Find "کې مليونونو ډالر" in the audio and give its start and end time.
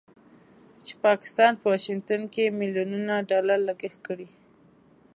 2.33-3.59